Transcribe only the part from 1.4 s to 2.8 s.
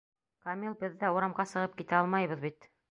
сығып китә алмайбыҙ бит.